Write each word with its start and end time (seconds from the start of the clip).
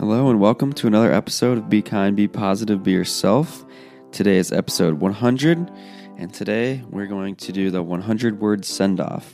Hello, 0.00 0.30
and 0.30 0.40
welcome 0.40 0.72
to 0.72 0.86
another 0.86 1.12
episode 1.12 1.58
of 1.58 1.68
Be 1.68 1.82
Kind, 1.82 2.16
Be 2.16 2.26
Positive, 2.26 2.82
Be 2.82 2.92
Yourself. 2.92 3.66
Today 4.12 4.38
is 4.38 4.50
episode 4.50 4.94
100, 4.94 5.70
and 6.16 6.32
today 6.32 6.82
we're 6.88 7.04
going 7.04 7.36
to 7.36 7.52
do 7.52 7.70
the 7.70 7.82
100 7.82 8.40
word 8.40 8.64
send 8.64 8.98
off. 8.98 9.30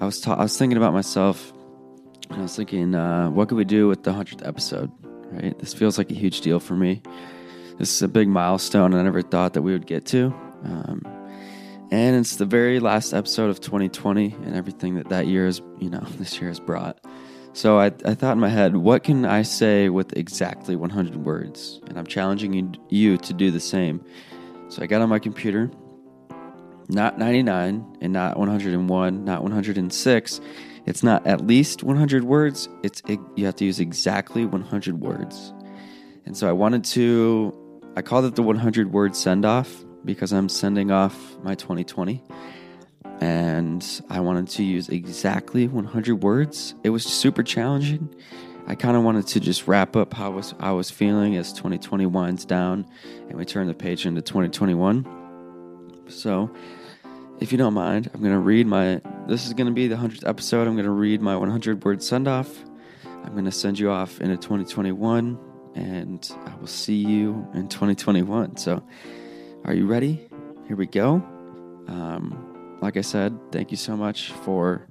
I 0.00 0.04
was 0.04 0.20
ta- 0.20 0.34
I 0.34 0.42
was 0.42 0.58
thinking 0.58 0.76
about 0.76 0.92
myself, 0.92 1.52
and 2.28 2.40
I 2.40 2.42
was 2.42 2.56
thinking, 2.56 2.96
uh, 2.96 3.30
what 3.30 3.48
could 3.48 3.54
we 3.54 3.64
do 3.64 3.86
with 3.86 4.02
the 4.02 4.10
100th 4.10 4.44
episode? 4.44 4.90
Right, 5.30 5.56
this 5.60 5.72
feels 5.72 5.96
like 5.96 6.10
a 6.10 6.14
huge 6.14 6.40
deal 6.40 6.58
for 6.58 6.74
me. 6.74 7.00
This 7.78 7.94
is 7.94 8.02
a 8.02 8.08
big 8.08 8.26
milestone 8.26 8.94
I 8.94 9.02
never 9.02 9.22
thought 9.22 9.52
that 9.52 9.62
we 9.62 9.70
would 9.70 9.86
get 9.86 10.06
to. 10.06 10.34
Um, 10.64 11.02
and 11.92 12.16
it's 12.16 12.34
the 12.34 12.46
very 12.46 12.80
last 12.80 13.12
episode 13.12 13.50
of 13.50 13.60
2020 13.60 14.34
and 14.44 14.56
everything 14.56 14.96
that 14.96 15.10
that 15.10 15.28
year 15.28 15.46
is, 15.46 15.62
you 15.78 15.88
know, 15.88 16.04
this 16.18 16.40
year 16.40 16.48
has 16.48 16.58
brought. 16.58 16.98
So 17.54 17.78
I, 17.78 17.86
I 18.04 18.14
thought 18.14 18.32
in 18.32 18.40
my 18.40 18.48
head, 18.48 18.76
what 18.76 19.04
can 19.04 19.26
I 19.26 19.42
say 19.42 19.90
with 19.90 20.16
exactly 20.16 20.74
100 20.74 21.16
words? 21.16 21.80
And 21.86 21.98
I'm 21.98 22.06
challenging 22.06 22.76
you, 22.88 23.18
to 23.18 23.32
do 23.34 23.50
the 23.50 23.60
same. 23.60 24.02
So 24.68 24.82
I 24.82 24.86
got 24.86 25.02
on 25.02 25.10
my 25.10 25.18
computer, 25.18 25.70
not 26.88 27.18
99 27.18 27.98
and 28.00 28.12
not 28.12 28.38
101, 28.38 29.24
not 29.24 29.42
106. 29.42 30.40
It's 30.86 31.02
not 31.02 31.26
at 31.26 31.46
least 31.46 31.82
100 31.82 32.24
words. 32.24 32.70
It's 32.82 33.02
you 33.36 33.44
have 33.44 33.56
to 33.56 33.64
use 33.66 33.80
exactly 33.80 34.46
100 34.46 35.00
words. 35.00 35.52
And 36.24 36.36
so 36.36 36.48
I 36.48 36.52
wanted 36.52 36.84
to 36.84 37.54
I 37.96 38.02
called 38.02 38.24
it 38.24 38.34
the 38.34 38.42
100 38.42 38.90
word 38.92 39.14
send 39.14 39.44
off 39.44 39.84
because 40.06 40.32
I'm 40.32 40.48
sending 40.48 40.90
off 40.90 41.36
my 41.42 41.54
2020 41.54 42.22
and 43.22 44.02
I 44.10 44.18
wanted 44.18 44.48
to 44.48 44.64
use 44.64 44.88
exactly 44.88 45.68
100 45.68 46.24
words. 46.24 46.74
It 46.82 46.90
was 46.90 47.04
super 47.04 47.44
challenging. 47.44 48.12
I 48.66 48.74
kind 48.74 48.96
of 48.96 49.04
wanted 49.04 49.28
to 49.28 49.38
just 49.38 49.68
wrap 49.68 49.94
up 49.94 50.12
how 50.12 50.26
I 50.26 50.34
was, 50.34 50.54
I 50.58 50.72
was 50.72 50.90
feeling 50.90 51.36
as 51.36 51.52
2020 51.52 52.04
winds 52.06 52.44
down 52.44 52.84
and 53.28 53.38
we 53.38 53.44
turn 53.44 53.68
the 53.68 53.74
page 53.74 54.06
into 54.06 54.22
2021. 54.22 55.06
So, 56.08 56.52
if 57.38 57.52
you 57.52 57.58
don't 57.58 57.74
mind, 57.74 58.10
I'm 58.12 58.20
going 58.20 58.32
to 58.32 58.40
read 58.40 58.66
my. 58.66 59.00
This 59.28 59.46
is 59.46 59.52
going 59.52 59.68
to 59.68 59.72
be 59.72 59.86
the 59.86 59.94
100th 59.94 60.26
episode. 60.28 60.66
I'm 60.66 60.74
going 60.74 60.84
to 60.84 60.90
read 60.90 61.22
my 61.22 61.36
100 61.36 61.84
word 61.84 62.02
send 62.02 62.26
off. 62.26 62.52
I'm 63.04 63.34
going 63.34 63.44
to 63.44 63.52
send 63.52 63.78
you 63.78 63.92
off 63.92 64.20
into 64.20 64.36
2021 64.36 65.38
and 65.76 66.36
I 66.44 66.56
will 66.56 66.66
see 66.66 66.96
you 66.96 67.46
in 67.54 67.68
2021. 67.68 68.56
So, 68.56 68.82
are 69.64 69.74
you 69.74 69.86
ready? 69.86 70.28
Here 70.66 70.74
we 70.74 70.86
go. 70.86 71.22
Um, 71.86 72.51
like 72.82 72.96
I 72.96 73.00
said, 73.00 73.38
thank 73.52 73.70
you 73.70 73.76
so 73.76 73.96
much 73.96 74.32
for 74.32 74.88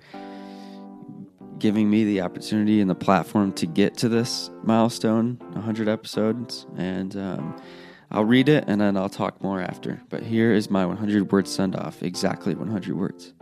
giving 1.60 1.90
me 1.90 2.06
the 2.06 2.22
opportunity 2.22 2.80
and 2.80 2.90
the 2.90 2.96
platform 2.96 3.52
to 3.54 3.68
get 3.68 3.98
to 3.98 4.10
this 4.10 4.50
milestone 4.64 5.38
100 5.52 5.90
episodes. 5.90 6.66
And 6.78 7.16
um, 7.18 7.62
I'll 8.10 8.26
read 8.26 8.48
it 8.50 8.64
and 8.68 8.80
then 8.80 8.96
I'll 8.96 9.10
talk 9.10 9.44
more 9.44 9.62
after. 9.62 10.02
But 10.10 10.24
here 10.24 10.54
is 10.54 10.70
my 10.70 10.86
100 10.86 11.32
word 11.32 11.48
send 11.48 11.76
off 11.76 12.02
exactly 12.02 12.56
100 12.56 12.96
words. 12.96 13.34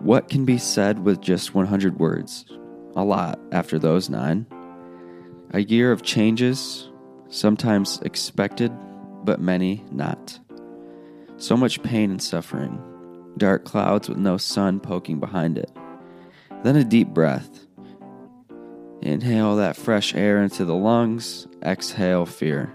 What 0.00 0.28
can 0.28 0.44
be 0.44 0.58
said 0.58 1.00
with 1.00 1.20
just 1.20 1.54
100 1.54 1.98
words? 1.98 2.44
A 2.94 3.02
lot 3.02 3.40
after 3.52 3.78
those 3.78 4.10
nine. 4.10 4.46
A 5.52 5.60
year 5.60 5.92
of 5.92 6.02
changes, 6.02 6.90
sometimes 7.28 8.00
expected, 8.02 8.70
but 9.24 9.40
many 9.40 9.82
not. 9.90 10.38
So 11.38 11.56
much 11.56 11.82
pain 11.82 12.10
and 12.10 12.20
suffering, 12.20 12.82
dark 13.36 13.64
clouds 13.64 14.08
with 14.08 14.18
no 14.18 14.36
sun 14.36 14.80
poking 14.80 15.20
behind 15.20 15.56
it. 15.56 15.70
Then 16.64 16.76
a 16.76 16.84
deep 16.84 17.08
breath. 17.08 17.66
Inhale 19.02 19.56
that 19.56 19.76
fresh 19.76 20.14
air 20.14 20.42
into 20.42 20.64
the 20.64 20.74
lungs, 20.74 21.46
exhale 21.62 22.26
fear. 22.26 22.74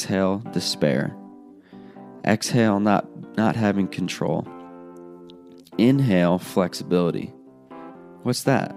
Exhale 0.00 0.38
despair. 0.52 1.14
Exhale 2.24 2.80
not 2.80 3.06
not 3.36 3.54
having 3.54 3.86
control. 3.86 4.48
Inhale 5.76 6.38
flexibility. 6.38 7.34
What's 8.22 8.44
that? 8.44 8.74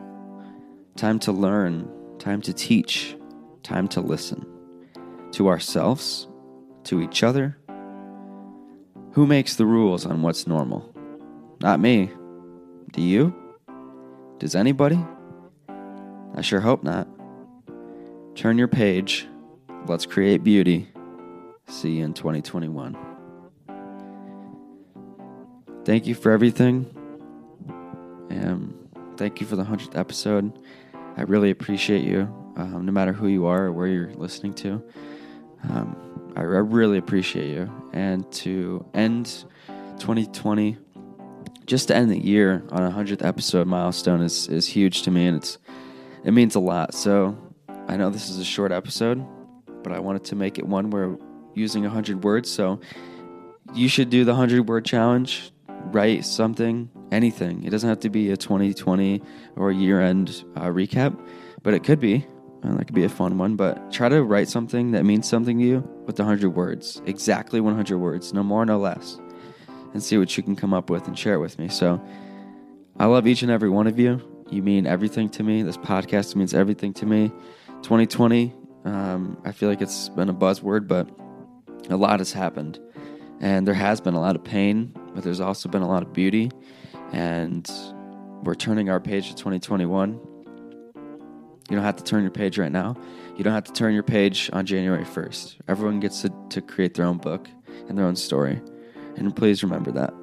Time 0.97 1.19
to 1.19 1.31
learn, 1.31 1.89
time 2.19 2.41
to 2.41 2.51
teach, 2.51 3.15
time 3.63 3.87
to 3.87 4.01
listen. 4.01 4.45
To 5.31 5.47
ourselves, 5.47 6.27
to 6.83 7.01
each 7.01 7.23
other. 7.23 7.57
Who 9.13 9.25
makes 9.25 9.55
the 9.55 9.65
rules 9.65 10.05
on 10.05 10.23
what's 10.23 10.45
normal? 10.45 10.93
Not 11.61 11.79
me. 11.79 12.11
Do 12.91 13.01
you? 13.01 13.33
Does 14.39 14.55
anybody? 14.55 14.99
I 16.35 16.41
sure 16.41 16.59
hope 16.59 16.83
not. 16.83 17.07
Turn 18.35 18.57
your 18.57 18.67
page. 18.67 19.25
Let's 19.87 20.05
create 20.05 20.43
beauty. 20.43 20.92
See 21.73 21.97
you 21.97 22.05
in 22.05 22.13
2021. 22.13 22.95
Thank 25.83 26.05
you 26.05 26.13
for 26.13 26.31
everything. 26.31 26.85
And 28.29 28.87
thank 29.17 29.41
you 29.41 29.47
for 29.47 29.55
the 29.55 29.63
100th 29.63 29.97
episode. 29.97 30.53
I 31.17 31.23
really 31.23 31.49
appreciate 31.49 32.03
you, 32.03 32.21
um, 32.57 32.85
no 32.85 32.91
matter 32.91 33.11
who 33.11 33.27
you 33.27 33.47
are 33.47 33.65
or 33.65 33.71
where 33.71 33.87
you're 33.87 34.13
listening 34.13 34.53
to. 34.55 34.83
Um, 35.63 36.31
I, 36.35 36.41
I 36.41 36.43
really 36.43 36.99
appreciate 36.99 37.49
you. 37.49 37.71
And 37.91 38.31
to 38.33 38.85
end 38.93 39.43
2020, 39.97 40.77
just 41.65 41.87
to 41.87 41.95
end 41.95 42.11
the 42.11 42.19
year 42.19 42.63
on 42.69 42.83
a 42.83 42.91
100th 42.91 43.25
episode 43.25 43.65
milestone 43.65 44.21
is, 44.21 44.47
is 44.47 44.67
huge 44.67 45.01
to 45.01 45.11
me 45.11 45.25
and 45.25 45.37
it's 45.37 45.57
it 46.23 46.31
means 46.33 46.53
a 46.53 46.59
lot. 46.59 46.93
So 46.93 47.35
I 47.87 47.97
know 47.97 48.11
this 48.11 48.29
is 48.29 48.37
a 48.37 48.45
short 48.45 48.71
episode, 48.71 49.25
but 49.83 49.91
I 49.91 49.99
wanted 49.99 50.23
to 50.25 50.35
make 50.35 50.59
it 50.59 50.67
one 50.67 50.91
where 50.91 51.17
using 51.55 51.83
100 51.83 52.23
words. 52.23 52.51
So 52.51 52.79
you 53.73 53.87
should 53.87 54.09
do 54.09 54.25
the 54.25 54.31
100 54.31 54.67
word 54.67 54.85
challenge. 54.85 55.51
Write 55.67 56.25
something, 56.25 56.89
anything. 57.11 57.63
It 57.63 57.69
doesn't 57.69 57.89
have 57.89 57.99
to 58.01 58.09
be 58.09 58.31
a 58.31 58.37
2020 58.37 59.21
or 59.55 59.71
year 59.71 60.01
end 60.01 60.43
uh, 60.55 60.67
recap, 60.67 61.19
but 61.61 61.73
it 61.73 61.83
could 61.83 61.99
be. 61.99 62.25
That 62.63 62.85
could 62.85 62.95
be 62.95 63.03
a 63.03 63.09
fun 63.09 63.37
one. 63.37 63.55
But 63.55 63.91
try 63.91 64.07
to 64.09 64.23
write 64.23 64.47
something 64.47 64.91
that 64.91 65.03
means 65.03 65.27
something 65.27 65.57
to 65.59 65.63
you 65.63 65.89
with 66.05 66.17
100 66.17 66.49
words. 66.49 67.01
Exactly 67.05 67.59
100 67.59 67.97
words. 67.97 68.33
No 68.33 68.41
more, 68.43 68.65
no 68.65 68.79
less. 68.79 69.19
And 69.93 70.01
see 70.01 70.17
what 70.17 70.35
you 70.37 70.43
can 70.43 70.55
come 70.55 70.73
up 70.73 70.89
with 70.89 71.07
and 71.07 71.19
share 71.19 71.35
it 71.35 71.39
with 71.39 71.59
me. 71.59 71.67
So 71.67 72.01
I 72.97 73.05
love 73.05 73.27
each 73.27 73.41
and 73.41 73.51
every 73.51 73.69
one 73.69 73.87
of 73.87 73.99
you. 73.99 74.21
You 74.49 74.63
mean 74.63 74.87
everything 74.87 75.29
to 75.29 75.43
me. 75.43 75.61
This 75.61 75.77
podcast 75.77 76.35
means 76.35 76.53
everything 76.53 76.93
to 76.95 77.05
me. 77.05 77.29
2020, 77.81 78.53
um, 78.85 79.37
I 79.43 79.51
feel 79.51 79.67
like 79.67 79.81
it's 79.81 80.09
been 80.09 80.29
a 80.29 80.33
buzzword, 80.33 80.87
but 80.87 81.09
a 81.89 81.97
lot 81.97 82.19
has 82.19 82.33
happened. 82.33 82.79
And 83.39 83.67
there 83.67 83.73
has 83.73 83.99
been 83.99 84.13
a 84.13 84.21
lot 84.21 84.35
of 84.35 84.43
pain, 84.43 84.93
but 85.13 85.23
there's 85.23 85.41
also 85.41 85.67
been 85.67 85.81
a 85.81 85.87
lot 85.87 86.03
of 86.03 86.13
beauty. 86.13 86.51
And 87.11 87.69
we're 88.43 88.55
turning 88.55 88.89
our 88.89 88.99
page 88.99 89.29
to 89.29 89.35
2021. 89.35 90.19
You 91.69 91.77
don't 91.77 91.83
have 91.83 91.95
to 91.97 92.03
turn 92.03 92.21
your 92.21 92.31
page 92.31 92.57
right 92.57 92.71
now. 92.71 92.95
You 93.35 93.43
don't 93.43 93.53
have 93.53 93.63
to 93.65 93.73
turn 93.73 93.93
your 93.93 94.03
page 94.03 94.49
on 94.53 94.65
January 94.65 95.05
1st. 95.05 95.55
Everyone 95.67 95.99
gets 95.99 96.21
to, 96.21 96.31
to 96.49 96.61
create 96.61 96.93
their 96.93 97.05
own 97.05 97.17
book 97.17 97.47
and 97.87 97.97
their 97.97 98.05
own 98.05 98.15
story. 98.15 98.61
And 99.15 99.35
please 99.35 99.63
remember 99.63 99.91
that. 99.91 100.13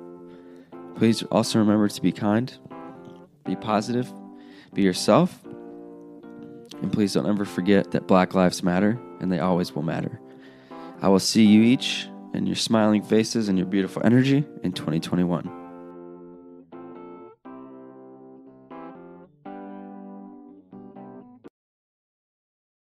Please 0.97 1.23
also 1.25 1.59
remember 1.59 1.89
to 1.89 2.03
be 2.03 2.13
kind, 2.13 2.57
be 3.45 3.57
positive, 3.57 4.13
be 4.75 4.83
yourself. 4.83 5.43
And 6.83 6.93
please 6.93 7.15
don't 7.15 7.27
ever 7.27 7.45
forget 7.45 7.91
that 7.93 8.07
Black 8.07 8.35
Lives 8.35 8.63
Matter 8.63 9.01
and 9.21 9.33
they 9.33 9.39
always 9.39 9.75
will 9.75 9.83
matter. 9.83 10.21
I 11.03 11.09
will 11.09 11.19
see 11.19 11.45
you 11.45 11.63
each 11.63 12.09
and 12.35 12.47
your 12.47 12.57
smiling 12.57 13.03
faces 13.03 13.49
and 13.49 13.59
your 13.59 13.67
beautiful 13.67 14.03
energy 14.05 14.45
in 14.63 14.73
2021. 14.73 15.60